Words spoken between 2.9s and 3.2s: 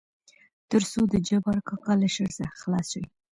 شي.